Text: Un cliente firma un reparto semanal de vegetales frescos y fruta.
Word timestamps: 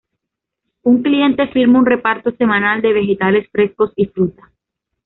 Un 0.81 1.03
cliente 1.03 1.47
firma 1.49 1.77
un 1.77 1.85
reparto 1.85 2.31
semanal 2.31 2.81
de 2.81 2.91
vegetales 2.91 3.47
frescos 3.51 3.91
y 3.95 4.07
fruta. 4.07 4.51